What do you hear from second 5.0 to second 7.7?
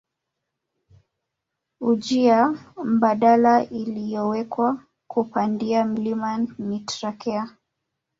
kupandia mlima ni trakea